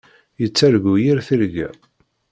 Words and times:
Yettargu 0.41 0.93
yir 1.03 1.19
tirga. 1.27 1.69